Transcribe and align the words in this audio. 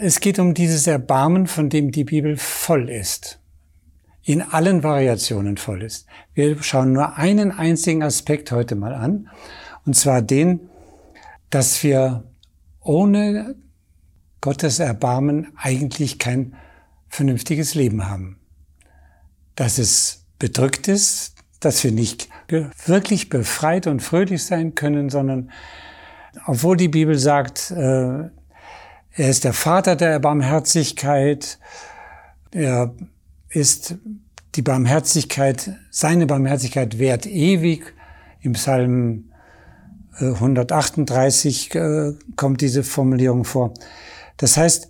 Es 0.00 0.20
geht 0.20 0.38
um 0.38 0.54
dieses 0.54 0.86
Erbarmen, 0.86 1.48
von 1.48 1.70
dem 1.70 1.90
die 1.90 2.04
Bibel 2.04 2.36
voll 2.36 2.88
ist. 2.88 3.40
In 4.22 4.42
allen 4.42 4.84
Variationen 4.84 5.56
voll 5.56 5.82
ist. 5.82 6.06
Wir 6.34 6.62
schauen 6.62 6.92
nur 6.92 7.16
einen 7.16 7.50
einzigen 7.50 8.04
Aspekt 8.04 8.52
heute 8.52 8.76
mal 8.76 8.94
an. 8.94 9.28
Und 9.84 9.96
zwar 9.96 10.22
den, 10.22 10.70
dass 11.50 11.82
wir 11.82 12.22
ohne 12.80 13.56
Gottes 14.40 14.78
Erbarmen 14.78 15.48
eigentlich 15.56 16.20
kein 16.20 16.54
vernünftiges 17.08 17.74
Leben 17.74 18.08
haben. 18.08 18.38
Dass 19.56 19.78
es 19.78 20.26
bedrückt 20.38 20.86
ist, 20.86 21.34
dass 21.58 21.82
wir 21.82 21.90
nicht 21.90 22.28
wirklich 22.86 23.30
befreit 23.30 23.88
und 23.88 24.00
fröhlich 24.00 24.44
sein 24.44 24.76
können, 24.76 25.10
sondern 25.10 25.50
obwohl 26.46 26.76
die 26.76 26.86
Bibel 26.86 27.18
sagt, 27.18 27.72
äh, 27.72 28.30
er 29.18 29.30
ist 29.30 29.42
der 29.42 29.52
Vater 29.52 29.96
der 29.96 30.20
Barmherzigkeit. 30.20 31.58
Er 32.52 32.94
ist 33.48 33.96
die 34.54 34.62
Barmherzigkeit, 34.62 35.72
seine 35.90 36.26
Barmherzigkeit 36.26 36.98
währt 36.98 37.26
ewig. 37.26 37.94
Im 38.40 38.52
Psalm 38.52 39.32
138 40.20 41.74
äh, 41.74 41.78
äh, 41.78 42.14
kommt 42.36 42.60
diese 42.60 42.84
Formulierung 42.84 43.44
vor. 43.44 43.74
Das 44.36 44.56
heißt, 44.56 44.88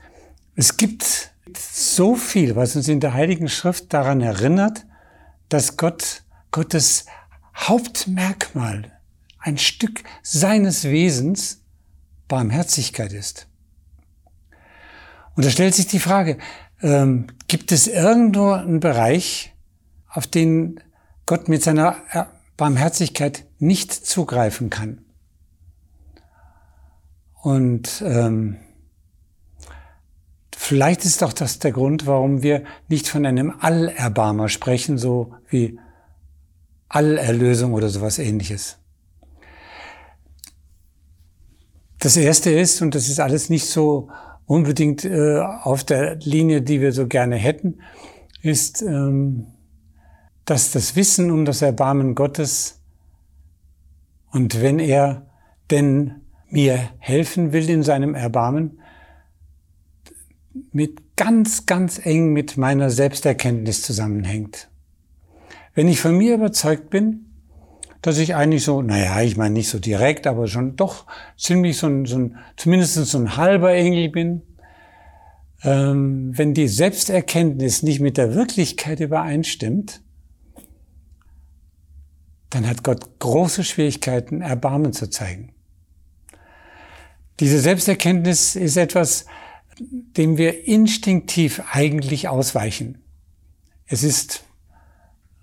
es 0.56 0.76
gibt 0.76 1.32
so 1.56 2.14
viel, 2.14 2.54
was 2.54 2.76
uns 2.76 2.88
in 2.88 3.00
der 3.00 3.14
Heiligen 3.14 3.48
Schrift 3.48 3.94
daran 3.94 4.20
erinnert, 4.20 4.84
dass 5.48 5.78
Gott, 5.78 6.22
Gottes 6.50 7.06
Hauptmerkmal, 7.56 8.92
ein 9.38 9.56
Stück 9.56 10.02
seines 10.22 10.84
Wesens 10.84 11.62
Barmherzigkeit 12.28 13.14
ist. 13.14 13.47
Und 15.38 15.44
da 15.44 15.50
stellt 15.50 15.76
sich 15.76 15.86
die 15.86 16.00
Frage, 16.00 16.36
ähm, 16.82 17.28
gibt 17.46 17.70
es 17.70 17.86
irgendwo 17.86 18.50
einen 18.50 18.80
Bereich, 18.80 19.54
auf 20.08 20.26
den 20.26 20.80
Gott 21.26 21.48
mit 21.48 21.62
seiner 21.62 21.94
Barmherzigkeit 22.56 23.44
nicht 23.60 23.92
zugreifen 23.92 24.68
kann? 24.68 25.04
Und 27.40 28.02
ähm, 28.04 28.56
vielleicht 30.56 31.04
ist 31.04 31.22
doch 31.22 31.32
das 31.32 31.60
der 31.60 31.70
Grund, 31.70 32.08
warum 32.08 32.42
wir 32.42 32.64
nicht 32.88 33.06
von 33.06 33.24
einem 33.24 33.54
Allerbarmer 33.60 34.48
sprechen, 34.48 34.98
so 34.98 35.36
wie 35.48 35.78
Allerlösung 36.88 37.74
oder 37.74 37.90
sowas 37.90 38.18
ähnliches. 38.18 38.78
Das 42.00 42.16
erste 42.16 42.50
ist, 42.50 42.82
und 42.82 42.96
das 42.96 43.08
ist 43.08 43.20
alles 43.20 43.50
nicht 43.50 43.66
so 43.66 44.10
unbedingt 44.48 45.04
äh, 45.04 45.38
auf 45.38 45.84
der 45.84 46.16
Linie, 46.16 46.62
die 46.62 46.80
wir 46.80 46.92
so 46.92 47.06
gerne 47.06 47.36
hätten, 47.36 47.80
ist, 48.42 48.82
ähm, 48.82 49.46
dass 50.44 50.72
das 50.72 50.96
Wissen 50.96 51.30
um 51.30 51.44
das 51.44 51.62
Erbarmen 51.62 52.14
Gottes 52.14 52.80
und 54.32 54.60
wenn 54.60 54.78
er 54.78 55.26
denn 55.70 56.22
mir 56.48 56.78
helfen 56.98 57.52
will 57.52 57.68
in 57.68 57.82
seinem 57.82 58.14
Erbarmen, 58.14 58.80
mit 60.72 61.16
ganz, 61.16 61.66
ganz 61.66 62.04
eng 62.04 62.32
mit 62.32 62.56
meiner 62.56 62.90
Selbsterkenntnis 62.90 63.82
zusammenhängt. 63.82 64.70
Wenn 65.74 65.88
ich 65.88 66.00
von 66.00 66.16
mir 66.16 66.34
überzeugt 66.34 66.88
bin, 66.88 67.27
dass 68.02 68.18
ich 68.18 68.34
eigentlich 68.34 68.64
so, 68.64 68.82
naja, 68.82 69.20
ich 69.22 69.36
meine 69.36 69.54
nicht 69.54 69.68
so 69.68 69.78
direkt, 69.78 70.26
aber 70.26 70.46
schon 70.46 70.76
doch 70.76 71.06
ziemlich 71.36 71.78
so 71.78 71.88
ein, 71.88 72.04
so 72.06 72.18
ein 72.18 72.36
zumindest 72.56 72.94
so 72.94 73.18
ein 73.18 73.36
halber 73.36 73.72
Engel 73.72 74.10
bin. 74.10 74.42
Ähm, 75.64 76.30
wenn 76.36 76.54
die 76.54 76.68
Selbsterkenntnis 76.68 77.82
nicht 77.82 78.00
mit 78.00 78.16
der 78.16 78.34
Wirklichkeit 78.34 79.00
übereinstimmt, 79.00 80.00
dann 82.50 82.66
hat 82.66 82.84
Gott 82.84 83.18
große 83.18 83.64
Schwierigkeiten, 83.64 84.40
Erbarmen 84.40 84.92
zu 84.92 85.10
zeigen. 85.10 85.52
Diese 87.40 87.58
Selbsterkenntnis 87.60 88.56
ist 88.56 88.76
etwas, 88.76 89.26
dem 89.80 90.38
wir 90.38 90.66
instinktiv 90.66 91.62
eigentlich 91.70 92.28
ausweichen. 92.28 93.02
Es 93.86 94.02
ist 94.02 94.44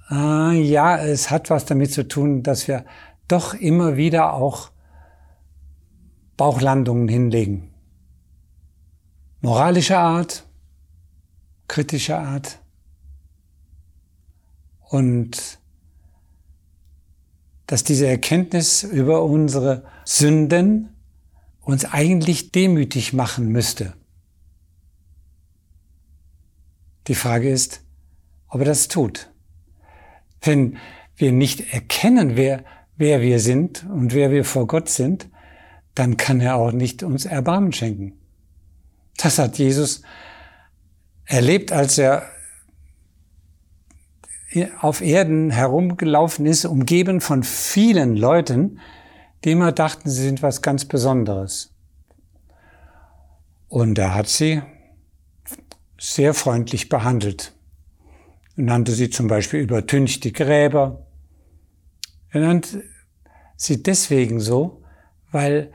Ah, 0.08 0.52
ja, 0.52 0.98
es 0.98 1.32
hat 1.32 1.50
was 1.50 1.66
damit 1.66 1.92
zu 1.92 2.08
tun, 2.08 2.44
dass 2.44 2.68
wir 2.68 2.86
doch 3.28 3.56
immer 3.56 3.98
wieder 3.98 4.34
auch 4.34 4.70
Bauchlandungen 6.38 7.08
hinlegen. 7.08 7.74
Moralischer 9.42 10.00
Art, 10.00 10.46
kritischer 11.68 12.20
Art. 12.20 12.60
Und 14.90 15.60
dass 17.66 17.84
diese 17.84 18.06
Erkenntnis 18.06 18.84
über 18.84 19.24
unsere 19.24 19.84
Sünden 20.04 20.90
uns 21.62 21.86
eigentlich 21.86 22.52
demütig 22.52 23.14
machen 23.14 23.48
müsste. 23.48 23.94
Die 27.08 27.16
Frage 27.16 27.50
ist, 27.50 27.82
ob 28.48 28.62
er 28.62 28.66
das 28.66 28.88
tut. 28.88 29.32
Wenn 30.46 30.78
wir 31.18 31.32
nicht 31.32 31.74
erkennen, 31.74 32.36
wer, 32.36 32.64
wer 32.98 33.22
wir 33.22 33.40
sind 33.40 33.86
und 33.90 34.14
wer 34.14 34.32
wir 34.32 34.46
vor 34.46 34.68
Gott 34.68 34.90
sind, 34.90 35.28
dann 35.96 36.18
kann 36.18 36.40
er 36.42 36.56
auch 36.56 36.72
nicht 36.72 37.04
uns 37.04 37.26
Erbarmen 37.26 37.74
schenken. 37.74 38.14
Das 39.18 39.40
hat 39.40 39.58
Jesus 39.58 40.02
erlebt, 41.26 41.72
als 41.72 41.98
er 41.98 42.30
auf 44.80 45.02
Erden 45.02 45.50
herumgelaufen 45.50 46.46
ist, 46.46 46.66
umgeben 46.66 47.22
von 47.22 47.44
vielen 47.44 48.16
Leuten, 48.16 48.80
die 49.44 49.52
immer 49.52 49.72
dachten, 49.72 50.10
sie 50.10 50.24
sind 50.24 50.42
was 50.42 50.62
ganz 50.62 50.86
Besonderes. 50.86 51.74
Und 53.68 53.98
er 53.98 54.14
hat 54.14 54.28
sie 54.28 54.62
sehr 55.98 56.34
freundlich 56.34 56.88
behandelt 56.88 57.55
nannte 58.56 58.94
sie 58.94 59.10
zum 59.10 59.28
Beispiel 59.28 59.62
übertünchte 59.62 60.32
Gräber. 60.32 61.06
Er 62.30 62.42
nannte 62.42 62.84
sie 63.56 63.82
deswegen 63.84 64.40
so, 64.40 64.84
weil 65.32 65.72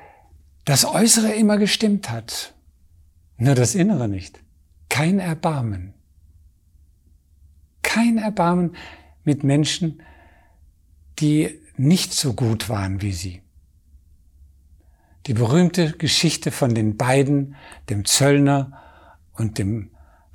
das 0.65 0.85
Äußere 0.85 1.33
immer 1.33 1.59
gestimmt 1.59 2.11
hat, 2.11 2.55
nur 3.37 3.55
das 3.55 3.75
Innere 3.75 4.09
nicht. 4.09 4.41
Kein 4.89 5.19
Erbarmen. 5.19 5.95
Kein 7.83 8.19
Erbarmen 8.19 8.77
mit 9.25 9.45
Menschen, 9.45 10.03
die 11.19 11.59
nicht 11.77 12.13
so 12.13 12.35
gut 12.35 12.69
waren 12.69 13.01
wie 13.01 13.13
sie. 13.13 13.43
Die 15.27 15.35
berühmte 15.35 15.93
Geschichte 15.93 16.51
von 16.51 16.75
den 16.75 16.97
beiden, 16.97 17.57
dem 17.89 18.05
Zöllner 18.05 18.83
und 19.33 19.59
dem 19.59 19.91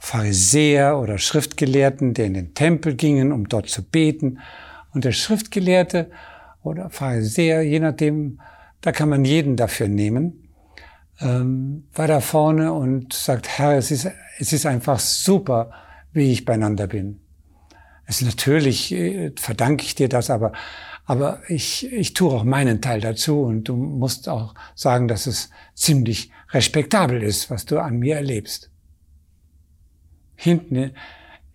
Pharisäer 0.05 0.99
oder 0.99 1.17
Schriftgelehrten, 1.17 2.13
die 2.13 2.21
in 2.21 2.35
den 2.35 2.53
Tempel 2.53 2.93
gingen, 2.93 3.31
um 3.31 3.49
dort 3.49 3.69
zu 3.69 3.81
beten. 3.81 4.37
Und 4.93 5.03
der 5.03 5.13
Schriftgelehrte 5.13 6.11
oder 6.61 6.91
Pharisäer, 6.91 7.63
je 7.63 7.79
nachdem, 7.79 8.39
da 8.81 8.91
kann 8.91 9.09
man 9.09 9.25
jeden 9.25 9.55
dafür 9.55 9.87
nehmen, 9.87 10.47
ähm, 11.19 11.87
war 11.95 12.07
da 12.07 12.19
vorne 12.21 12.71
und 12.71 13.13
sagt, 13.13 13.57
Herr, 13.57 13.79
es 13.79 13.89
ist, 13.89 14.07
es 14.37 14.53
ist 14.53 14.67
einfach 14.67 14.99
super, 14.99 15.71
wie 16.13 16.31
ich 16.31 16.45
beieinander 16.45 16.85
bin. 16.85 17.19
Es 18.05 18.21
ist 18.21 18.27
natürlich, 18.27 18.93
äh, 18.93 19.31
verdanke 19.35 19.85
ich 19.85 19.95
dir 19.95 20.07
das, 20.07 20.29
aber, 20.29 20.51
aber 21.05 21.39
ich, 21.47 21.91
ich 21.91 22.13
tue 22.13 22.31
auch 22.31 22.43
meinen 22.43 22.79
Teil 22.79 23.01
dazu 23.01 23.41
und 23.41 23.63
du 23.63 23.75
musst 23.75 24.29
auch 24.29 24.53
sagen, 24.75 25.07
dass 25.07 25.25
es 25.25 25.49
ziemlich 25.73 26.29
respektabel 26.51 27.23
ist, 27.23 27.49
was 27.49 27.65
du 27.65 27.79
an 27.79 27.97
mir 27.97 28.17
erlebst. 28.17 28.69
Hinten 30.35 30.91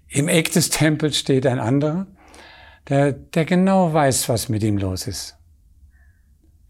im 0.08 0.28
Eck 0.28 0.52
des 0.52 0.70
Tempels 0.70 1.18
steht 1.18 1.46
ein 1.46 1.60
anderer, 1.60 2.06
der, 2.88 3.12
der 3.12 3.44
genau 3.44 3.92
weiß, 3.92 4.28
was 4.28 4.48
mit 4.48 4.62
ihm 4.62 4.78
los 4.78 5.06
ist. 5.06 5.36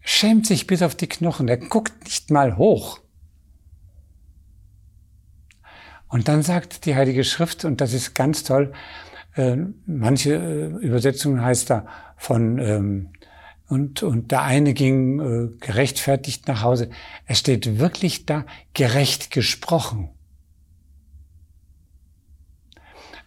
Schämt 0.01 0.47
sich 0.47 0.67
bis 0.67 0.81
auf 0.81 0.95
die 0.95 1.07
Knochen, 1.07 1.47
er 1.47 1.57
guckt 1.57 2.03
nicht 2.03 2.31
mal 2.31 2.57
hoch. 2.57 2.99
Und 6.07 6.27
dann 6.27 6.43
sagt 6.43 6.85
die 6.85 6.95
Heilige 6.95 7.23
Schrift, 7.23 7.63
und 7.63 7.79
das 7.79 7.93
ist 7.93 8.13
ganz 8.13 8.43
toll, 8.43 8.73
äh, 9.35 9.55
manche 9.85 10.33
äh, 10.35 10.85
Übersetzungen 10.85 11.41
heißt 11.41 11.69
da 11.69 11.87
von, 12.17 12.59
ähm, 12.59 13.09
und, 13.67 14.03
und 14.03 14.31
der 14.31 14.41
eine 14.41 14.73
ging 14.73 15.19
äh, 15.19 15.57
gerechtfertigt 15.59 16.47
nach 16.49 16.61
Hause. 16.61 16.89
Es 17.25 17.39
steht 17.39 17.79
wirklich 17.79 18.25
da, 18.25 18.45
gerecht 18.73 19.31
gesprochen. 19.31 20.09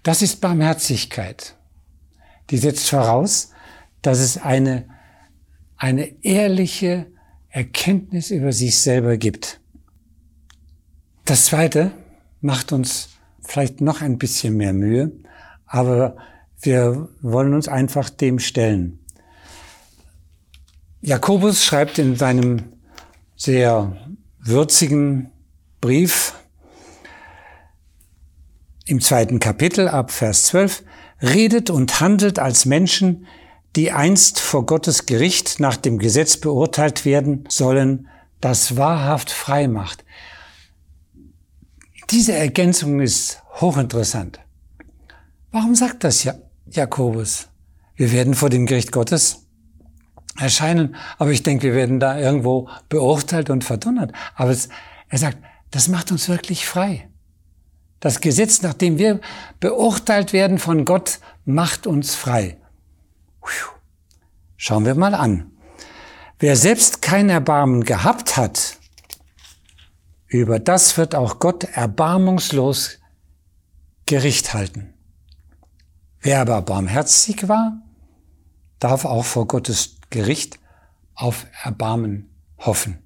Das 0.05 0.21
ist 0.21 0.43
Barmherzigkeit. 0.43 1.57
Die 2.51 2.59
setzt 2.59 2.91
voraus, 2.91 3.51
dass 4.03 4.21
es 4.21 4.37
eine, 4.37 4.87
eine 5.79 6.23
ehrliche 6.23 7.07
Erkenntnis 7.49 8.31
über 8.31 8.53
sich 8.53 8.77
selber 8.79 9.17
gibt. 9.17 9.61
Das 11.25 11.47
zweite 11.47 11.91
macht 12.43 12.71
uns 12.71 13.09
vielleicht 13.41 13.81
noch 13.81 14.03
ein 14.03 14.19
bisschen 14.19 14.59
mehr 14.59 14.75
Mühe, 14.75 15.11
aber 15.65 16.17
wir 16.61 17.09
wollen 17.23 17.55
uns 17.55 17.67
einfach 17.67 18.11
dem 18.11 18.39
stellen. 18.41 18.99
Jakobus 21.01 21.65
schreibt 21.65 21.99
in 21.99 22.17
seinem 22.17 22.75
sehr 23.37 23.97
würzigen 24.39 25.31
Brief 25.81 26.35
im 28.87 29.01
zweiten 29.01 29.41
Kapitel 29.41 29.89
ab 29.89 30.11
Vers 30.11 30.45
12, 30.45 30.83
redet 31.23 31.71
und 31.71 32.01
handelt 32.01 32.39
als 32.39 32.67
Menschen, 32.67 33.27
die 33.77 33.93
einst 33.93 34.41
vor 34.41 34.67
Gottes 34.67 35.07
Gericht 35.07 35.59
nach 35.59 35.77
dem 35.77 35.99
Gesetz 35.99 36.37
beurteilt 36.37 37.05
werden 37.05 37.45
sollen, 37.49 38.09
das 38.41 38.77
wahrhaft 38.77 39.31
frei 39.31 39.69
macht. 39.69 40.05
Diese 42.11 42.35
Ergänzung 42.35 43.01
ist 43.01 43.43
hochinteressant. 43.61 44.41
Warum 45.51 45.75
sagt 45.75 46.05
das 46.05 46.29
Jakobus? 46.67 47.49
Wir 47.97 48.13
werden 48.13 48.35
vor 48.35 48.51
dem 48.51 48.67
Gericht 48.67 48.93
Gottes 48.93 49.47
erscheinen, 50.37 50.97
aber 51.17 51.31
ich 51.31 51.43
denke, 51.43 51.69
wir 51.69 51.75
werden 51.75 52.01
da 52.01 52.19
irgendwo 52.19 52.69
beurteilt 52.89 53.51
und 53.51 53.65
verdonnert. 53.65 54.13
Aber 54.35 54.51
es, 54.51 54.69
er 55.09 55.19
sagt, 55.19 55.39
das 55.71 55.89
macht 55.89 56.11
uns 56.13 56.29
wirklich 56.29 56.67
frei. 56.67 57.09
Das 58.05 58.21
Gesetz, 58.21 58.61
nachdem 58.61 58.99
wir 58.99 59.19
beurteilt 59.61 60.35
werden 60.35 60.59
von 60.59 60.85
Gott, 60.85 61.21
macht 61.47 61.87
uns 61.87 62.15
frei. 62.15 62.59
Schauen 64.59 64.85
wir 64.85 64.95
mal 64.95 65.15
an. 65.15 65.51
Wer 66.39 66.55
selbst 66.57 67.01
kein 67.01 67.31
Erbarmen 67.31 67.83
gehabt 67.83 68.37
hat, 68.37 68.77
über 70.27 70.59
das 70.59 70.99
wird 70.99 71.15
auch 71.15 71.39
Gott 71.39 71.65
erbarmungslos 71.65 72.99
Gericht 74.05 74.53
halten. 74.53 74.93
Wer 76.21 76.43
aber 76.43 76.61
barmherzig 76.61 77.49
war, 77.49 77.81
darf 78.81 79.07
auch 79.07 79.25
vor 79.25 79.49
Gottes 79.49 79.97
Gericht 80.11 80.59
auf 81.15 81.47
Erbarmen 81.63 82.29
hoffen. 82.59 83.03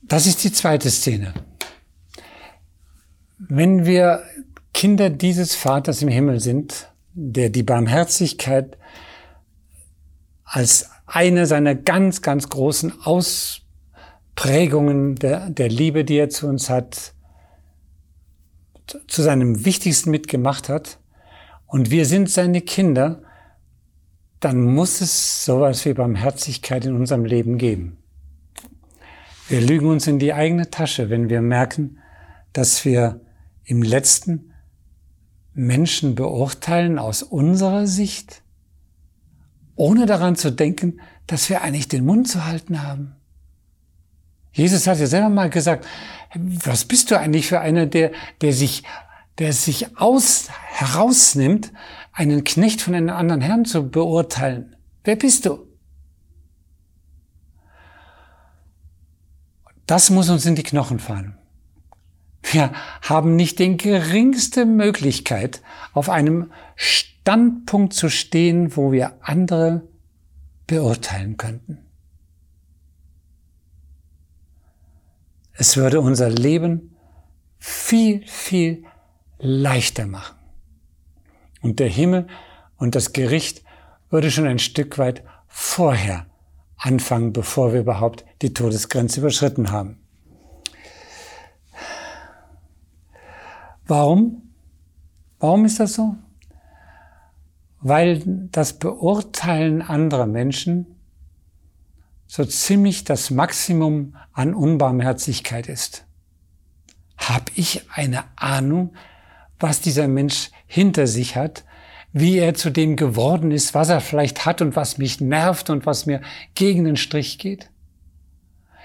Das 0.00 0.26
ist 0.26 0.42
die 0.42 0.52
zweite 0.52 0.90
Szene. 0.90 1.34
Wenn 3.54 3.84
wir 3.84 4.22
Kinder 4.72 5.10
dieses 5.10 5.54
Vaters 5.54 6.00
im 6.00 6.08
Himmel 6.08 6.40
sind, 6.40 6.90
der 7.12 7.50
die 7.50 7.62
Barmherzigkeit 7.62 8.78
als 10.42 10.88
eine 11.04 11.44
seiner 11.44 11.74
ganz, 11.74 12.22
ganz 12.22 12.48
großen 12.48 13.02
Ausprägungen 13.02 15.16
der, 15.16 15.50
der 15.50 15.68
Liebe, 15.68 16.06
die 16.06 16.16
er 16.16 16.30
zu 16.30 16.46
uns 16.46 16.70
hat, 16.70 17.12
zu 19.06 19.20
seinem 19.20 19.66
Wichtigsten 19.66 20.10
mitgemacht 20.10 20.70
hat, 20.70 20.98
und 21.66 21.90
wir 21.90 22.06
sind 22.06 22.30
seine 22.30 22.62
Kinder, 22.62 23.22
dann 24.40 24.62
muss 24.62 25.02
es 25.02 25.44
sowas 25.44 25.84
wie 25.84 25.92
Barmherzigkeit 25.92 26.86
in 26.86 26.96
unserem 26.96 27.26
Leben 27.26 27.58
geben. 27.58 27.98
Wir 29.48 29.60
lügen 29.60 29.88
uns 29.88 30.06
in 30.06 30.18
die 30.18 30.32
eigene 30.32 30.70
Tasche, 30.70 31.10
wenn 31.10 31.28
wir 31.28 31.42
merken, 31.42 31.98
dass 32.54 32.86
wir 32.86 33.20
im 33.64 33.82
letzten 33.82 34.52
Menschen 35.54 36.14
beurteilen 36.14 36.98
aus 36.98 37.22
unserer 37.22 37.86
Sicht, 37.86 38.42
ohne 39.76 40.06
daran 40.06 40.36
zu 40.36 40.50
denken, 40.50 41.00
dass 41.26 41.48
wir 41.48 41.62
eigentlich 41.62 41.88
den 41.88 42.04
Mund 42.04 42.28
zu 42.28 42.44
halten 42.44 42.82
haben. 42.82 43.16
Jesus 44.52 44.86
hat 44.86 44.98
ja 44.98 45.06
selber 45.06 45.30
mal 45.30 45.50
gesagt, 45.50 45.86
was 46.34 46.84
bist 46.84 47.10
du 47.10 47.18
eigentlich 47.18 47.46
für 47.46 47.60
einer, 47.60 47.86
der, 47.86 48.12
der 48.40 48.52
sich, 48.52 48.82
der 49.38 49.52
sich 49.52 49.96
aus, 49.98 50.48
herausnimmt, 50.50 51.72
einen 52.12 52.44
Knecht 52.44 52.82
von 52.82 52.94
einem 52.94 53.10
anderen 53.10 53.40
Herrn 53.40 53.64
zu 53.64 53.88
beurteilen? 53.88 54.76
Wer 55.04 55.16
bist 55.16 55.46
du? 55.46 55.66
Das 59.86 60.10
muss 60.10 60.28
uns 60.28 60.46
in 60.46 60.54
die 60.54 60.62
Knochen 60.62 60.98
fallen. 60.98 61.36
Wir 62.42 62.72
haben 63.02 63.36
nicht 63.36 63.58
den 63.58 63.76
geringste 63.76 64.66
Möglichkeit, 64.66 65.62
auf 65.92 66.08
einem 66.08 66.52
Standpunkt 66.74 67.92
zu 67.92 68.08
stehen, 68.08 68.76
wo 68.76 68.92
wir 68.92 69.14
andere 69.20 69.82
beurteilen 70.66 71.36
könnten. 71.36 71.78
Es 75.54 75.76
würde 75.76 76.00
unser 76.00 76.30
Leben 76.30 76.96
viel, 77.58 78.26
viel 78.26 78.84
leichter 79.38 80.06
machen. 80.06 80.36
Und 81.60 81.78
der 81.78 81.88
Himmel 81.88 82.26
und 82.76 82.94
das 82.96 83.12
Gericht 83.12 83.62
würde 84.10 84.30
schon 84.30 84.46
ein 84.46 84.58
Stück 84.58 84.98
weit 84.98 85.22
vorher 85.46 86.26
anfangen, 86.76 87.32
bevor 87.32 87.72
wir 87.72 87.80
überhaupt 87.80 88.24
die 88.42 88.52
Todesgrenze 88.52 89.20
überschritten 89.20 89.70
haben. 89.70 90.01
Warum? 93.86 94.42
Warum 95.38 95.64
ist 95.64 95.80
das 95.80 95.94
so? 95.94 96.16
Weil 97.80 98.22
das 98.52 98.78
Beurteilen 98.78 99.82
anderer 99.82 100.26
Menschen 100.26 100.86
so 102.26 102.44
ziemlich 102.44 103.04
das 103.04 103.30
Maximum 103.30 104.16
an 104.32 104.54
Unbarmherzigkeit 104.54 105.68
ist. 105.68 106.06
Hab 107.18 107.50
ich 107.56 107.90
eine 107.90 108.24
Ahnung, 108.36 108.94
was 109.58 109.80
dieser 109.80 110.08
Mensch 110.08 110.50
hinter 110.66 111.06
sich 111.06 111.36
hat, 111.36 111.64
wie 112.12 112.38
er 112.38 112.54
zu 112.54 112.70
dem 112.70 112.96
geworden 112.96 113.50
ist, 113.50 113.74
was 113.74 113.88
er 113.88 114.00
vielleicht 114.00 114.46
hat 114.46 114.62
und 114.62 114.76
was 114.76 114.98
mich 114.98 115.20
nervt 115.20 115.70
und 115.70 115.86
was 115.86 116.06
mir 116.06 116.20
gegen 116.54 116.84
den 116.84 116.96
Strich 116.96 117.38
geht? 117.38 117.71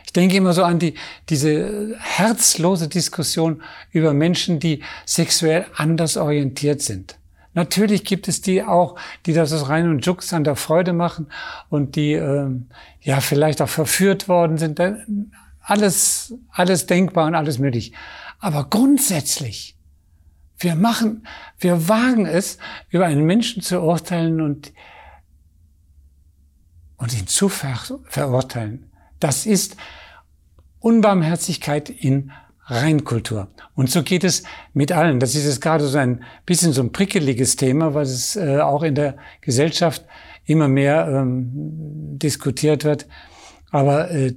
Ich 0.08 0.14
denke 0.14 0.38
immer 0.38 0.54
so 0.54 0.64
an 0.64 0.80
die, 0.80 0.94
diese 1.28 1.94
herzlose 2.00 2.88
Diskussion 2.88 3.62
über 3.92 4.14
Menschen, 4.14 4.58
die 4.58 4.82
sexuell 5.06 5.66
anders 5.76 6.16
orientiert 6.16 6.82
sind. 6.82 7.20
Natürlich 7.54 8.06
gibt 8.06 8.30
es 8.30 8.40
die 8.40 8.64
auch, 8.64 8.96
die 9.26 9.34
das 9.34 9.52
aus 9.52 9.68
rein 9.68 9.90
und 9.90 10.06
Jux 10.06 10.32
an 10.32 10.46
der 10.46 10.56
Freude 10.56 10.94
machen 10.94 11.28
und 11.70 11.98
die 11.98 12.14
ähm, 12.14 12.70
ja 13.02 13.20
vielleicht 13.20 13.62
auch 13.62 13.68
verführt 13.68 14.30
worden 14.30 14.58
sind. 14.58 14.80
Alles, 15.60 16.34
alles 16.52 16.86
denkbar 16.86 17.28
und 17.28 17.36
alles 17.36 17.60
möglich. 17.60 17.92
Aber 18.40 18.70
grundsätzlich, 18.70 19.76
wir 20.58 20.76
machen, 20.76 21.28
wir 21.60 21.90
wagen 21.90 22.26
es, 22.26 22.60
über 22.90 23.08
einen 23.08 23.26
Menschen 23.26 23.62
zu 23.62 23.82
urteilen 23.82 24.40
und, 24.40 24.72
und 26.96 27.14
ihn 27.14 27.28
zu 27.28 27.50
ver 27.50 27.78
verurteilen. 28.06 28.90
Das 29.20 29.46
ist 29.46 29.78
Unbarmherzigkeit 30.80 31.90
in 31.90 32.32
Reinkultur. 32.66 33.48
Und 33.76 33.90
so 33.90 34.04
geht 34.04 34.24
es 34.24 34.44
mit 34.74 34.92
allen. 34.92 35.20
Das 35.20 35.36
ist 35.36 35.46
jetzt 35.46 35.62
gerade 35.62 35.88
so 35.88 35.98
ein 35.98 36.24
bisschen 36.46 36.74
so 36.74 36.82
ein 36.82 36.92
prickeliges 36.92 37.56
Thema, 37.56 37.94
was 37.94 38.10
es 38.10 38.36
äh, 38.36 38.60
auch 38.60 38.84
in 38.84 38.96
der 38.96 39.16
Gesellschaft 39.42 40.06
immer 40.46 40.68
mehr 40.68 41.08
ähm, 41.08 41.50
diskutiert 42.20 42.84
wird. 42.84 43.08
Aber 43.72 44.12
äh, 44.12 44.34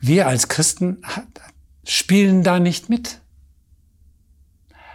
wir 0.00 0.26
als 0.26 0.48
Christen 0.48 1.02
spielen 1.84 2.42
da 2.42 2.58
nicht 2.58 2.88
mit. 2.88 3.20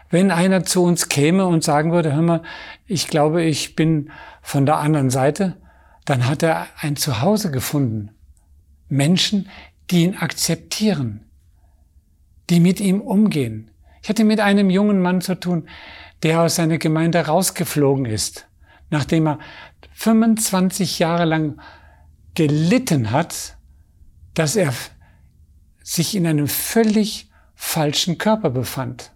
Wenn 0.10 0.32
einer 0.32 0.64
zu 0.64 0.84
uns 0.84 1.10
käme 1.10 1.46
und 1.46 1.64
sagen 1.64 1.92
würde, 1.92 2.14
hör 2.14 2.22
mal, 2.22 2.44
ich 2.86 3.08
glaube, 3.08 3.44
ich 3.44 3.76
bin 3.76 4.12
von 4.42 4.66
der 4.66 4.78
anderen 4.78 5.10
Seite, 5.10 5.58
dann 6.06 6.28
hat 6.28 6.44
er 6.44 6.68
ein 6.80 6.96
Zuhause 6.96 7.52
gefunden. 7.52 8.17
Menschen, 8.90 9.50
die 9.90 10.04
ihn 10.04 10.16
akzeptieren, 10.16 11.26
die 12.50 12.60
mit 12.60 12.80
ihm 12.80 13.02
umgehen. 13.02 13.72
Ich 14.02 14.10
hatte 14.10 14.24
mit 14.24 14.40
einem 14.40 14.70
jungen 14.70 15.02
Mann 15.02 15.22
zu 15.22 15.36
tun, 15.36 15.68
der 16.24 16.42
aus 16.42 16.56
seiner 16.56 16.78
Gemeinde 16.78 17.26
rausgeflogen 17.26 18.06
ist, 18.06 18.48
nachdem 18.90 19.28
er 19.28 19.40
25 19.94 21.00
Jahre 21.00 21.26
lang 21.26 21.60
gelitten 22.36 23.12
hat, 23.12 23.58
dass 24.34 24.56
er 24.56 24.74
sich 25.84 26.16
in 26.16 26.28
einem 26.28 26.48
völlig 26.48 27.30
falschen 27.56 28.18
Körper 28.18 28.50
befand. 28.50 29.12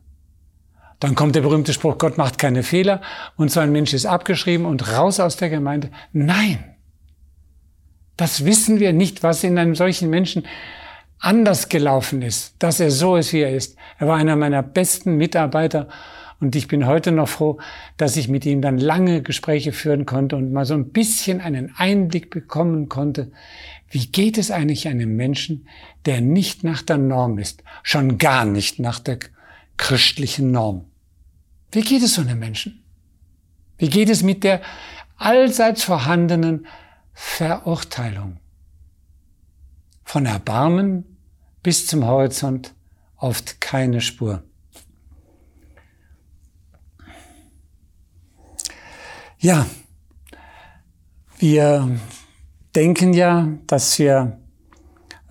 Dann 1.00 1.16
kommt 1.16 1.36
der 1.36 1.42
berühmte 1.42 1.74
Spruch, 1.74 1.98
Gott 1.98 2.18
macht 2.18 2.38
keine 2.38 2.64
Fehler 2.64 3.02
und 3.36 3.52
so 3.52 3.60
ein 3.60 3.72
Mensch 3.72 3.94
ist 3.94 4.06
abgeschrieben 4.06 4.66
und 4.66 4.92
raus 4.94 5.20
aus 5.20 5.36
der 5.38 5.50
Gemeinde. 5.50 5.92
Nein, 6.14 6.71
das 8.22 8.46
wissen 8.46 8.80
wir 8.80 8.94
nicht, 8.94 9.24
was 9.24 9.44
in 9.44 9.58
einem 9.58 9.76
solchen 9.76 10.10
Menschen 10.10 10.46
anders 11.20 11.70
gelaufen 11.70 12.22
ist, 12.22 12.56
dass 12.60 12.80
er 12.80 12.92
so 12.92 13.16
ist, 13.16 13.34
wie 13.34 13.42
er 13.42 13.56
ist. 13.56 13.76
Er 14.00 14.08
war 14.08 14.18
einer 14.18 14.36
meiner 14.36 14.64
besten 14.64 15.18
Mitarbeiter 15.18 15.88
Und 16.42 16.56
ich 16.56 16.68
bin 16.68 16.88
heute 16.88 17.12
noch 17.12 17.30
froh, 17.30 17.60
dass 17.98 18.18
ich 18.18 18.28
mit 18.28 18.48
ihm 18.48 18.62
dann 18.62 18.80
lange 18.80 19.22
Gespräche 19.22 19.72
führen 19.72 20.08
konnte 20.08 20.36
und 20.36 20.52
mal 20.52 20.66
so 20.66 20.74
ein 20.74 20.90
bisschen 20.90 21.40
einen 21.40 21.72
Einblick 21.78 22.32
bekommen 22.32 22.90
konnte, 22.90 23.32
wie 23.92 24.08
geht 24.08 24.40
es 24.40 24.50
eigentlich 24.50 24.88
einem 24.88 25.16
Menschen, 25.16 25.68
der 26.08 26.20
nicht 26.20 26.64
nach 26.64 26.82
der 26.82 26.98
Norm 26.98 27.38
ist, 27.38 27.64
schon 27.84 28.18
gar 28.18 28.46
nicht 28.46 28.80
nach 28.80 28.98
der 29.00 29.20
christlichen 29.78 30.50
Norm. 30.52 30.86
Wie 31.72 31.82
geht 31.82 32.02
es 32.02 32.16
so 32.16 32.22
einem 32.22 32.40
Menschen? 32.40 32.84
Wie 33.78 33.90
geht 33.90 34.10
es 34.10 34.24
mit 34.24 34.44
der 34.44 34.62
allseits 35.18 35.84
vorhandenen 35.84 36.66
Verurteilung? 37.14 38.40
Von 40.04 40.26
Erbarmen 40.26 41.18
bis 41.64 41.88
zum 41.88 42.06
Horizont 42.06 42.74
oft 43.18 43.62
keine 43.62 44.02
Spur. 44.02 44.44
Ja, 49.40 49.66
wir 51.40 52.00
denken 52.76 53.14
ja, 53.14 53.48
dass 53.66 53.98
wir 53.98 54.40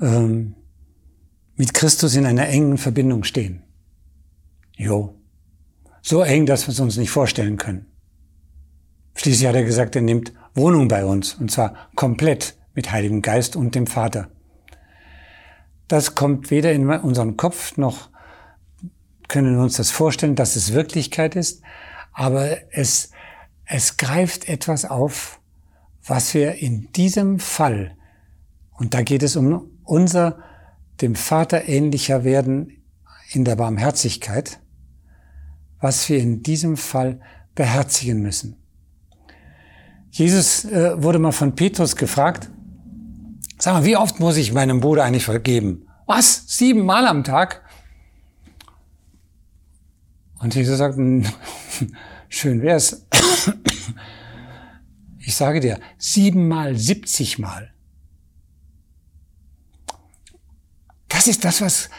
ähm, 0.00 0.56
mit 1.54 1.75
Christus 1.75 2.16
in 2.16 2.26
einer 2.26 2.49
engen 2.49 2.78
Verbindung 2.78 3.22
stehen. 3.22 3.62
Jo, 4.76 5.14
so 6.02 6.22
eng, 6.22 6.46
dass 6.46 6.66
wir 6.66 6.72
es 6.72 6.80
uns 6.80 6.96
nicht 6.96 7.10
vorstellen 7.10 7.56
können. 7.56 7.87
Schließlich 9.14 9.46
hat 9.46 9.54
er 9.54 9.64
gesagt, 9.64 9.94
er 9.94 10.02
nimmt 10.02 10.32
Wohnung 10.54 10.88
bei 10.88 11.04
uns, 11.04 11.35
und 11.35 11.50
zwar 11.50 11.75
komplett 11.95 12.57
mit 12.75 12.92
Heiligem 12.92 13.23
Geist 13.23 13.57
und 13.57 13.75
dem 13.75 13.87
Vater. 13.87 14.28
Das 15.88 16.14
kommt 16.14 16.50
weder 16.50 16.73
in 16.73 16.88
unseren 16.88 17.37
Kopf 17.37 17.76
noch 17.76 18.11
können 19.30 19.54
wir 19.54 19.62
uns 19.62 19.76
das 19.76 19.92
vorstellen, 19.92 20.35
dass 20.35 20.57
es 20.57 20.73
Wirklichkeit 20.73 21.37
ist, 21.37 21.62
aber 22.12 22.59
es, 22.73 23.12
es 23.64 23.97
greift 23.97 24.49
etwas 24.49 24.85
auf, 24.85 25.40
was 26.04 26.35
wir 26.35 26.57
in 26.57 26.90
diesem 26.92 27.38
Fall, 27.38 27.97
und 28.73 28.92
da 28.92 29.02
geht 29.02 29.23
es 29.23 29.37
um 29.37 29.71
unser 29.85 30.38
dem 31.00 31.14
Vater 31.14 31.69
ähnlicher 31.69 32.25
werden 32.25 32.83
in 33.30 33.45
der 33.45 33.54
Barmherzigkeit, 33.54 34.61
was 35.80 36.09
wir 36.09 36.19
in 36.19 36.42
diesem 36.42 36.76
Fall 36.76 37.21
beherzigen 37.54 38.21
müssen. 38.21 38.60
Jesus 40.11 40.64
äh, 40.64 41.02
wurde 41.02 41.19
mal 41.19 41.33
von 41.33 41.55
Petrus 41.55 41.97
gefragt, 41.97 42.50
Sag 43.61 43.75
mal, 43.75 43.85
wie 43.85 43.97
oft 43.97 44.21
muss 44.21 44.38
ich 44.38 44.55
meinem 44.55 44.81
Bruder 44.81 45.05
eigentlich 45.05 45.26
vergeben? 45.26 45.87
Was? 46.07 46.45
Siebenmal 46.47 47.07
am 47.07 47.25
Tag? 47.25 47.62
Und 50.38 50.55
Jesus 50.55 50.79
sagt, 50.79 50.99
schön 52.29 52.62
wär's. 52.62 53.07
Ich 55.23 55.37
sage 55.37 55.61
dir, 55.61 55.79
siebenmal, 55.97 56.76
siebzigmal. 56.76 57.73
Das 61.09 61.29
ist 61.29 61.45
das, 61.45 61.61
was 61.61 61.90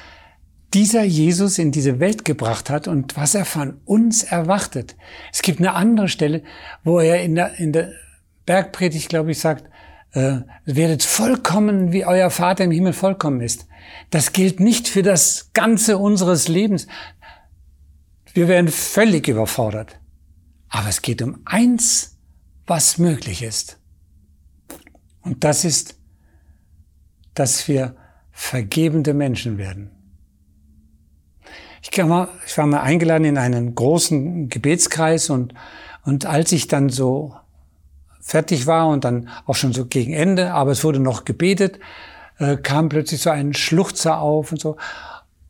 dieser 0.74 1.04
Jesus 1.04 1.58
in 1.58 1.72
diese 1.72 2.00
Welt 2.00 2.26
gebracht 2.26 2.70
hat 2.70 2.88
und 2.88 3.18
was 3.18 3.36
er 3.36 3.46
von 3.46 3.82
uns 3.86 4.24
erwartet. 4.24 4.96
Es 5.32 5.42
gibt 5.42 5.60
eine 5.60 5.74
andere 5.74 6.08
Stelle, 6.08 6.44
wo 6.84 7.00
er 7.00 7.22
in 7.22 7.36
der, 7.36 7.60
in 7.60 7.74
der 7.74 7.92
Bergpredigt, 8.46 9.10
glaube 9.10 9.32
ich, 9.32 9.40
sagt, 9.40 9.70
äh, 10.14 10.40
werdet 10.66 11.04
vollkommen, 11.04 11.92
wie 11.92 12.06
euer 12.06 12.30
Vater 12.30 12.64
im 12.64 12.72
Himmel 12.72 12.94
vollkommen 12.94 13.42
ist. 13.42 13.68
Das 14.10 14.34
gilt 14.34 14.60
nicht 14.60 14.88
für 14.88 15.04
das 15.04 15.52
Ganze 15.54 15.98
unseres 15.98 16.48
Lebens. 16.48 16.88
Wir 18.34 18.48
werden 18.48 18.70
völlig 18.70 19.28
überfordert. 19.28 20.00
Aber 20.70 20.88
es 20.90 21.02
geht 21.02 21.22
um 21.22 21.42
eins, 21.46 22.18
was 22.66 22.98
möglich 22.98 23.44
ist. 23.44 23.78
Und 25.22 25.44
das 25.44 25.66
ist, 25.66 25.98
dass 27.34 27.68
wir 27.68 27.96
vergebende 28.32 29.14
Menschen 29.14 29.58
werden. 29.58 30.01
Ich, 31.82 31.98
mal, 32.04 32.28
ich 32.46 32.58
war 32.58 32.68
mal 32.68 32.82
eingeladen 32.82 33.26
in 33.26 33.38
einen 33.38 33.74
großen 33.74 34.50
Gebetskreis 34.50 35.30
und, 35.30 35.54
und 36.06 36.26
als 36.26 36.52
ich 36.52 36.68
dann 36.68 36.90
so 36.90 37.36
fertig 38.22 38.68
war 38.68 38.88
und 38.88 39.04
dann 39.04 39.30
auch 39.46 39.56
schon 39.56 39.74
so 39.74 39.86
gegen 39.86 40.14
Ende, 40.14 40.54
aber 40.54 40.72
es 40.72 40.84
wurde 40.84 41.00
noch 41.00 41.26
gebetet, 41.26 41.80
äh, 42.38 42.58
kam 42.58 42.90
plötzlich 42.90 43.22
so 43.22 43.30
ein 43.30 43.54
Schluchzer 43.54 44.20
auf 44.20 44.52
und 44.52 44.62
so. 44.62 44.78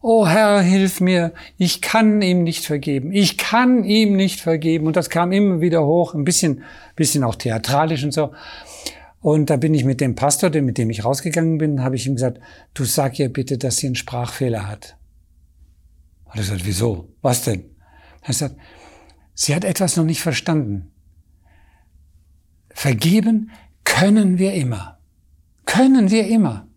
Oh 0.02 0.26
Herr, 0.26 0.62
hilf 0.62 1.00
mir, 1.00 1.32
ich 1.58 1.82
kann 1.82 2.22
ihm 2.22 2.44
nicht 2.44 2.66
vergeben, 2.66 3.12
ich 3.12 3.38
kann 3.38 3.84
ihm 3.84 4.16
nicht 4.16 4.42
vergeben. 4.42 4.88
Und 4.88 4.96
das 4.96 5.10
kam 5.10 5.32
immer 5.32 5.62
wieder 5.62 5.86
hoch, 5.86 6.16
ein 6.16 6.24
bisschen, 6.24 6.64
bisschen 6.96 7.24
auch 7.24 7.36
theatralisch 7.36 8.04
und 8.04 8.12
so. 8.12 8.32
Und 9.22 9.52
da 9.52 9.58
bin 9.58 9.76
ich 9.76 9.86
mit 9.86 10.02
dem 10.02 10.16
Pastor, 10.16 10.50
mit 10.50 10.80
dem 10.80 10.90
ich 10.90 11.06
rausgegangen 11.06 11.60
bin, 11.60 11.84
habe 11.84 11.96
ich 11.96 12.08
ihm 12.08 12.16
gesagt, 12.16 12.40
du 12.74 12.84
sag 12.84 13.20
ihr 13.20 13.30
bitte, 13.30 13.60
dass 13.60 13.78
sie 13.78 13.88
einen 13.88 13.96
Sprachfehler 13.96 14.68
hat. 14.68 14.96
Hat 16.32 16.38
er 16.38 16.44
gesagt, 16.44 16.66
wieso? 16.66 17.14
Was 17.22 17.44
denn? 17.44 17.76
Er 18.22 18.28
gesagt, 18.28 18.56
sie 19.34 19.54
hat 19.54 19.66
etwas 19.66 19.98
noch 19.98 20.06
nicht 20.06 20.22
verstanden. 20.22 20.94
Vergeben 22.70 23.52
können 23.84 24.38
wir 24.38 24.54
immer. 24.54 24.98
Können 25.66 26.10
wir 26.10 26.28
immer. 26.28 26.68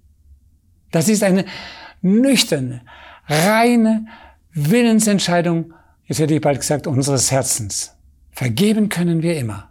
Das 0.90 1.08
ist 1.08 1.22
eine 1.22 1.44
nüchterne, 2.02 2.82
reine 3.28 4.06
Willensentscheidung, 4.52 5.72
jetzt 6.04 6.18
hätte 6.18 6.34
ich 6.34 6.40
bald 6.40 6.58
gesagt, 6.60 6.88
unseres 6.88 7.30
Herzens. 7.30 7.94
Vergeben 8.32 8.88
können 8.88 9.22
wir 9.22 9.38
immer. 9.38 9.70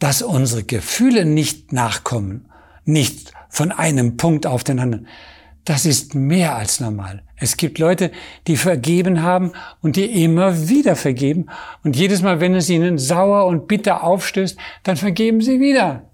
Dass 0.00 0.22
unsere 0.22 0.64
Gefühle 0.64 1.24
nicht 1.24 1.72
nachkommen, 1.72 2.50
nicht 2.84 3.32
von 3.48 3.70
einem 3.70 4.16
Punkt 4.16 4.44
auf 4.44 4.64
den 4.64 4.80
anderen, 4.80 5.06
das 5.66 5.84
ist 5.84 6.14
mehr 6.14 6.54
als 6.54 6.78
normal. 6.78 7.24
Es 7.36 7.56
gibt 7.56 7.78
Leute, 7.78 8.12
die 8.46 8.56
vergeben 8.56 9.22
haben 9.22 9.52
und 9.82 9.96
die 9.96 10.22
immer 10.22 10.68
wieder 10.68 10.94
vergeben. 10.94 11.46
Und 11.82 11.96
jedes 11.96 12.22
Mal, 12.22 12.38
wenn 12.38 12.54
es 12.54 12.70
ihnen 12.70 12.98
sauer 12.98 13.46
und 13.46 13.66
bitter 13.66 14.04
aufstößt, 14.04 14.56
dann 14.84 14.96
vergeben 14.96 15.40
sie 15.40 15.58
wieder. 15.58 16.08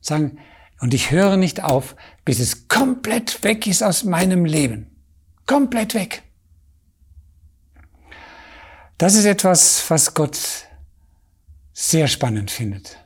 Sagen, 0.00 0.38
und 0.80 0.94
ich 0.94 1.10
höre 1.10 1.36
nicht 1.36 1.62
auf, 1.62 1.94
bis 2.24 2.40
es 2.40 2.68
komplett 2.68 3.44
weg 3.44 3.66
ist 3.66 3.82
aus 3.82 4.02
meinem 4.02 4.46
Leben. 4.46 4.86
Komplett 5.44 5.92
weg. 5.94 6.22
Das 8.96 9.14
ist 9.14 9.26
etwas, 9.26 9.84
was 9.90 10.14
Gott 10.14 10.38
sehr 11.74 12.08
spannend 12.08 12.50
findet. 12.50 12.96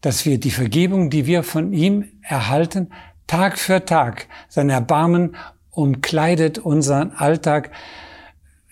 Dass 0.00 0.24
wir 0.24 0.40
die 0.40 0.50
Vergebung, 0.50 1.10
die 1.10 1.26
wir 1.26 1.42
von 1.42 1.74
ihm 1.74 2.08
erhalten, 2.22 2.90
Tag 3.32 3.58
für 3.58 3.82
Tag. 3.86 4.26
Sein 4.50 4.68
Erbarmen 4.68 5.36
umkleidet 5.70 6.58
unseren 6.58 7.12
Alltag, 7.12 7.70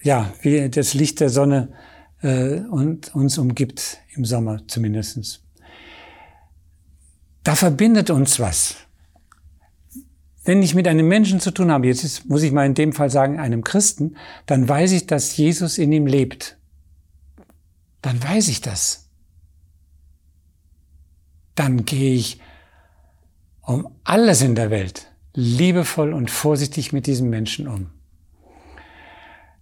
ja, 0.03 0.35
wie 0.43 0.69
das 0.69 0.93
Licht 0.93 1.21
der 1.21 1.31
Sonne 1.31 1.73
äh, 2.21 2.59
und 2.71 3.15
uns 3.15 3.39
umgibt 3.39 4.01
im 4.11 4.27
Sommer 4.27 4.61
zumindestens. 4.69 5.43
Da 7.43 7.55
verbindet 7.55 8.11
uns 8.11 8.39
was. 8.39 8.77
Wenn 10.45 10.63
ich 10.63 10.75
mit 10.75 10.87
einem 10.87 11.09
Menschen 11.09 11.41
zu 11.41 11.53
tun 11.53 11.71
habe, 11.71 11.87
jetzt 11.87 12.05
ist, 12.05 12.29
muss 12.29 12.43
ich 12.43 12.53
mal 12.53 12.67
in 12.67 12.75
dem 12.75 12.93
Fall 12.93 13.09
sagen, 13.09 13.41
einem 13.41 13.65
Christen, 13.65 14.19
dann 14.45 14.69
weiß 14.69 14.93
ich, 14.93 15.07
dass 15.07 15.39
Jesus 15.39 15.79
in 15.79 15.91
ihm 15.91 16.07
lebt. 16.07 16.59
Dann 18.03 18.23
weiß 18.23 18.49
ich 18.49 18.61
das. 18.61 19.09
Dann 21.55 21.87
gehe 21.87 22.15
ich 22.15 22.43
um 23.71 23.89
alles 24.03 24.43
in 24.43 24.57
der 24.57 24.71
Welt 24.71 25.13
liebevoll 25.33 26.13
und 26.13 26.29
vorsichtig 26.29 26.93
mit 26.93 27.07
diesem 27.07 27.31
Menschen 27.31 27.69
um. 27.69 27.91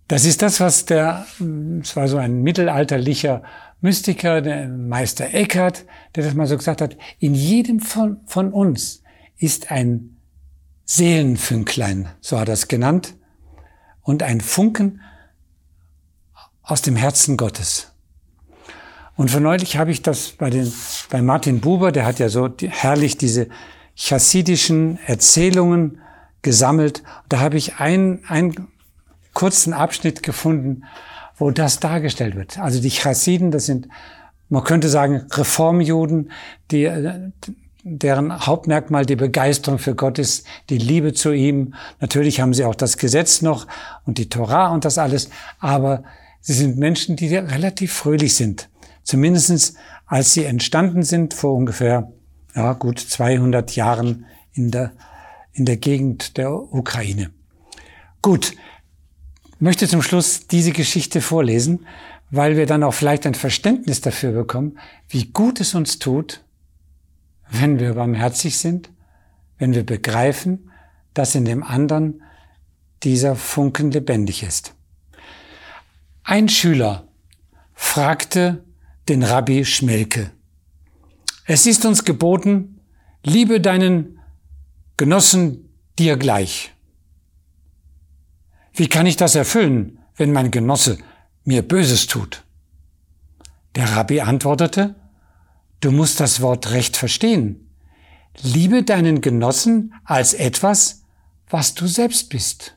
Das 0.09 0.25
ist 0.25 0.41
das, 0.41 0.61
was 0.61 0.87
der, 0.87 1.27
es 1.83 1.95
war 1.95 2.09
so 2.09 2.17
ein 2.17 2.43
mittelalterlicher 2.43 3.43
Mystiker, 3.83 4.41
der 4.41 4.67
Meister 4.67 5.35
Eckhart, 5.35 5.85
der 6.15 6.25
das 6.25 6.33
mal 6.33 6.47
so 6.47 6.57
gesagt 6.57 6.81
hat, 6.81 6.97
in 7.19 7.35
jedem 7.35 7.81
von, 7.81 8.21
von 8.25 8.51
uns 8.51 9.03
ist 9.37 9.71
ein 9.71 10.17
Seelenfünklein, 10.87 12.09
so 12.23 12.41
hat 12.41 12.49
er 12.49 12.55
es 12.55 12.67
genannt, 12.67 13.15
und 14.01 14.23
ein 14.23 14.41
Funken 14.41 15.03
aus 16.63 16.81
dem 16.81 16.97
Herzen 16.97 17.37
Gottes. 17.37 17.93
Und 19.17 19.31
von 19.31 19.43
neulich 19.43 19.77
habe 19.77 19.91
ich 19.91 20.01
das 20.01 20.31
bei, 20.31 20.49
den, 20.49 20.73
bei 21.11 21.21
Martin 21.21 21.61
Buber, 21.61 21.93
der 21.93 22.07
hat 22.07 22.19
ja 22.19 22.31
so 22.31 22.49
herrlich 22.71 23.19
diese 23.19 23.49
chassidischen 23.99 24.99
Erzählungen 25.07 26.01
gesammelt. 26.43 27.03
Da 27.29 27.41
habe 27.41 27.57
ich 27.57 27.77
einen, 27.77 28.25
einen 28.29 28.69
kurzen 29.35 29.73
Abschnitt 29.73 30.23
gefunden, 30.23 30.85
wo 31.37 31.51
das 31.51 31.81
dargestellt 31.81 32.37
wird. 32.37 32.59
Also 32.59 32.81
die 32.81 32.91
Chassiden, 32.91 33.51
das 33.51 33.67
sind, 33.67 33.89
man 34.49 34.65
könnte 34.65 34.89
sagen, 34.89 35.27
Reformjuden, 35.31 36.31
die, 36.71 36.91
deren 37.83 38.47
Hauptmerkmal 38.47 39.05
die 39.05 39.17
Begeisterung 39.17 39.79
für 39.79 39.95
Gott 39.95 40.19
ist, 40.19 40.47
die 40.71 40.79
Liebe 40.79 41.13
zu 41.13 41.33
ihm. 41.33 41.75
Natürlich 42.01 42.41
haben 42.41 42.55
sie 42.55 42.65
auch 42.65 42.75
das 42.75 42.99
Gesetz 42.99 43.43
noch 43.43 43.67
und 44.07 44.19
die 44.19 44.29
Torah 44.29 44.69
und 44.69 44.85
das 44.85 44.99
alles, 44.99 45.29
aber 45.59 46.05
sie 46.41 46.55
sind 46.55 46.79
Menschen, 46.79 47.17
die 47.17 47.35
relativ 47.35 47.93
fröhlich 47.93 48.35
sind. 48.35 48.69
Zumindestens 49.03 49.75
als 50.07 50.33
sie 50.33 50.45
entstanden 50.45 51.03
sind 51.03 51.35
vor 51.35 51.55
ungefähr 51.55 52.13
ja, 52.55 52.73
gut 52.73 52.99
200 52.99 53.77
Jahren 53.77 54.27
in 54.53 54.71
der, 54.71 54.93
in 55.53 55.65
der 55.65 55.77
Gegend 55.77 56.37
der 56.37 56.53
Ukraine. 56.53 57.31
Gut, 58.23 58.55
möchte 59.59 59.89
zum 59.89 60.03
Schluss 60.03 60.47
diese 60.47 60.73
Geschichte 60.73 61.21
vorlesen, 61.21 61.87
weil 62.31 62.57
wir 62.57 62.67
dann 62.67 62.83
auch 62.83 62.95
vielleicht 62.95 63.27
ein 63.27 63.35
Verständnis 63.35 64.01
dafür 64.01 64.33
bekommen, 64.33 64.79
wie 65.09 65.27
gut 65.27 65.61
es 65.61 65.75
uns 65.75 65.99
tut, 65.99 66.45
wenn 67.51 67.79
wir 67.79 67.95
barmherzig 67.95 68.59
sind, 68.59 68.91
wenn 69.59 69.75
wir 69.75 69.85
begreifen, 69.85 70.71
dass 71.15 71.35
in 71.35 71.45
dem 71.45 71.63
anderen 71.63 72.23
dieser 73.03 73.37
Funken 73.37 73.91
lebendig 73.91 74.43
ist. 74.43 74.75
Ein 76.23 76.49
Schüler 76.49 77.09
fragte 77.75 78.65
den 79.09 79.23
Rabbi 79.23 79.65
Schmelke, 79.65 80.31
es 81.51 81.65
ist 81.65 81.87
uns 81.87 82.05
geboten, 82.05 82.79
liebe 83.25 83.59
deinen 83.63 84.21
Genossen 84.99 85.71
dir 85.99 86.19
gleich. 86.19 86.75
Wie 88.75 88.87
kann 88.87 89.07
ich 89.07 89.17
das 89.17 89.35
erfüllen, 89.35 89.99
wenn 90.17 90.31
mein 90.31 90.51
Genosse 90.51 90.99
mir 91.45 91.67
Böses 91.67 92.07
tut? 92.07 92.45
Der 93.77 93.97
Rabbi 93.97 94.21
antwortete, 94.21 94.95
du 95.81 95.91
musst 95.91 96.21
das 96.21 96.43
Wort 96.43 96.71
Recht 96.73 96.99
verstehen. 96.99 97.71
Liebe 98.43 98.83
deinen 98.83 99.23
Genossen 99.23 99.95
als 100.05 100.35
etwas, 100.35 101.05
was 101.49 101.73
du 101.73 101.87
selbst 101.87 102.29
bist. 102.29 102.77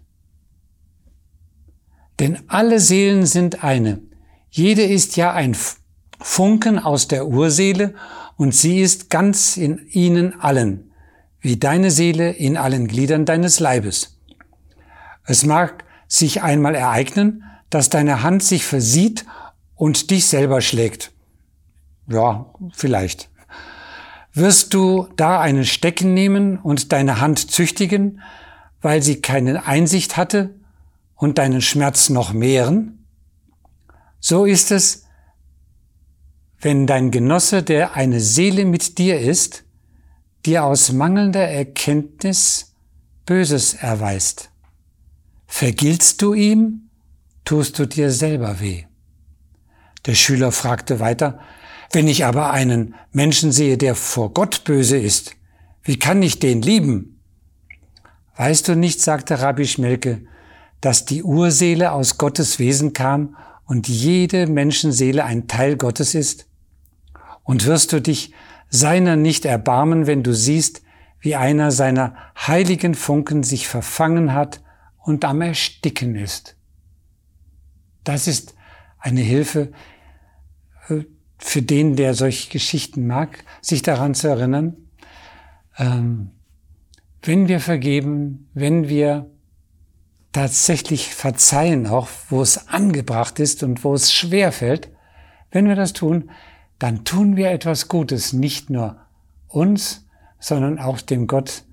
Denn 2.22 2.42
alle 2.48 2.80
Seelen 2.80 3.26
sind 3.26 3.66
eine. 3.66 4.00
Jede 4.50 4.84
ist 4.84 5.18
ja 5.18 5.34
ein 5.34 5.58
Funken 6.22 6.80
aus 6.80 7.10
der 7.10 7.28
Urseele 7.28 7.96
und 8.42 8.56
sie 8.56 8.80
ist 8.80 9.12
ganz 9.12 9.56
in 9.56 9.88
ihnen 9.92 10.42
allen, 10.42 10.90
wie 11.42 11.58
deine 11.58 11.92
Seele 11.92 12.32
in 12.32 12.58
allen 12.58 12.88
Gliedern 12.88 13.24
deines 13.24 13.60
Leibes. 13.60 14.18
Es 15.26 15.46
mag 15.46 15.84
sich 16.08 16.42
einmal 16.42 16.74
ereignen, 16.74 17.44
dass 17.70 17.92
deine 17.92 18.24
Hand 18.24 18.42
sich 18.42 18.66
versieht 18.66 19.28
und 19.76 20.10
dich 20.10 20.26
selber 20.26 20.62
schlägt. 20.62 21.12
Ja, 22.08 22.52
vielleicht. 22.74 23.30
Wirst 24.34 24.74
du 24.74 25.08
da 25.18 25.40
einen 25.40 25.64
Stecken 25.64 26.16
nehmen 26.16 26.58
und 26.58 26.92
deine 26.94 27.22
Hand 27.22 27.52
züchtigen, 27.52 28.22
weil 28.82 29.04
sie 29.04 29.22
keine 29.22 29.68
Einsicht 29.68 30.18
hatte 30.18 30.56
und 31.14 31.38
deinen 31.38 31.62
Schmerz 31.62 32.10
noch 32.10 32.34
mehren? 32.34 33.06
So 34.20 34.46
ist 34.46 34.72
es, 34.72 35.06
wenn 36.62 36.86
dein 36.86 37.12
Genosse, 37.12 37.64
der 37.64 37.96
eine 37.96 38.20
Seele 38.20 38.66
mit 38.66 38.98
dir 38.98 39.20
ist, 39.20 39.64
dir 40.46 40.64
aus 40.64 40.92
mangelnder 40.92 41.48
Erkenntnis 41.48 42.76
Böses 43.26 43.74
erweist. 43.74 44.50
Vergiltst 45.48 46.22
du 46.22 46.34
ihm, 46.34 46.90
tust 47.46 47.78
du 47.78 47.86
dir 47.86 48.12
selber 48.12 48.60
weh. 48.60 48.86
Der 50.06 50.16
Schüler 50.16 50.52
fragte 50.52 51.00
weiter, 51.00 51.40
wenn 51.92 52.08
ich 52.08 52.26
aber 52.26 52.52
einen 52.52 52.96
Menschen 53.12 53.52
sehe, 53.52 53.78
der 53.78 53.96
vor 53.96 54.34
Gott 54.34 54.64
böse 54.64 54.98
ist, 54.98 55.36
wie 55.84 56.00
kann 56.00 56.22
ich 56.24 56.40
den 56.40 56.62
lieben? 56.62 57.20
Weißt 58.38 58.68
du 58.68 58.76
nicht, 58.76 59.02
sagte 59.02 59.42
Rabbi 59.42 59.68
Schmelke, 59.68 60.24
dass 60.80 61.06
die 61.06 61.24
Urseele 61.24 61.92
aus 61.92 62.18
Gottes 62.18 62.60
Wesen 62.60 62.94
kam 62.94 63.36
und 63.66 63.88
jede 63.88 64.48
Menschenseele 64.48 65.24
ein 65.26 65.48
Teil 65.48 65.76
Gottes 65.76 66.16
ist? 66.16 66.48
Und 67.44 67.66
wirst 67.66 67.94
du 67.94 68.02
dich 68.02 68.34
seiner 68.70 69.16
nicht 69.16 69.46
erbarmen, 69.46 70.08
wenn 70.08 70.24
du 70.24 70.34
siehst, 70.34 70.82
wie 71.20 71.36
einer 71.36 71.72
seiner 71.72 72.16
heiligen 72.36 72.96
Funken 72.96 73.44
sich 73.44 73.68
verfangen 73.68 74.34
hat 74.34 74.62
und 74.98 75.26
am 75.26 75.42
Ersticken 75.42 76.16
ist. 76.16 76.56
Das 78.04 78.28
ist 78.28 78.56
eine 78.98 79.22
Hilfe 79.22 79.72
äh, 80.90 81.04
für 81.38 81.62
den, 81.62 81.96
der 81.96 82.14
solche 82.14 82.50
Geschichten 82.50 83.08
mag, 83.08 83.44
sich 83.62 83.82
daran 83.82 84.14
zu 84.14 84.28
erinnern, 84.28 84.78
ähm, 85.78 86.32
wenn 87.24 87.48
wir 87.48 87.60
vergeben, 87.60 88.50
wenn 88.54 88.90
wir 88.90 89.30
tatsächlich 90.32 91.14
verzeihen, 91.14 91.88
auch 91.88 92.08
wo 92.30 92.42
es 92.42 92.68
angebracht 92.68 93.40
ist 93.40 93.64
und 93.64 93.84
wo 93.84 93.94
es 93.94 94.14
schwer 94.14 94.52
fällt, 94.52 94.90
wenn 95.52 95.68
wir 95.68 95.76
das 95.76 95.94
tun, 95.94 96.32
dann 96.82 97.06
tun 97.06 97.36
wir 97.36 97.52
etwas 97.52 97.90
Gutes, 97.90 98.34
nicht 98.34 98.72
nur 98.72 99.06
uns, 99.48 100.08
sondern 100.40 100.80
auch 100.80 101.00
dem 101.00 101.28
Gott, 101.28 101.64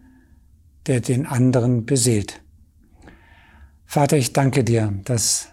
der 0.86 1.00
den 1.00 1.24
anderen 1.24 1.86
beseelt. 1.86 2.42
Vater, 3.86 4.18
ich 4.18 4.34
danke 4.34 4.64
dir, 4.64 4.92
dass 5.04 5.48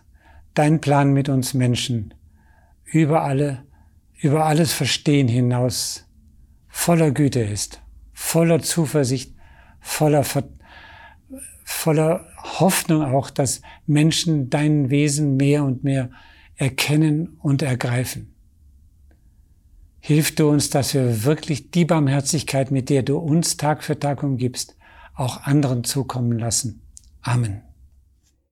dein 0.56 0.82
Plan 0.82 1.14
mit 1.14 1.30
uns 1.30 1.54
Menschen 1.54 2.14
über 2.84 3.24
alle, 3.24 3.64
über 4.20 4.46
alles 4.46 4.74
Verstehen 4.74 5.30
hinaus 5.30 6.06
voller 6.68 7.12
Güte 7.12 7.40
ist, 7.40 7.82
voller 8.12 8.62
Zuversicht, 8.62 9.36
voller, 9.80 10.26
voller 11.64 12.28
Hoffnung 12.60 13.06
auch, 13.06 13.30
dass 13.30 13.62
Menschen 13.88 14.50
dein 14.50 14.90
Wesen 14.90 15.38
mehr 15.38 15.64
und 15.64 15.86
mehr 15.86 16.10
erkennen 16.58 17.38
und 17.42 17.62
ergreifen. 17.62 18.35
Hilf 20.08 20.36
du 20.36 20.48
uns, 20.48 20.70
dass 20.70 20.94
wir 20.94 21.24
wirklich 21.24 21.72
die 21.72 21.84
Barmherzigkeit, 21.84 22.70
mit 22.70 22.92
der 22.92 23.02
du 23.02 23.18
uns 23.18 23.58
Tag 23.58 23.84
für 23.84 23.98
Tag 23.98 24.22
umgibst, 24.22 24.76
auch 25.16 25.42
anderen 25.42 25.84
zukommen 25.84 26.38
lassen. 26.38 26.84
Amen. 27.24 27.64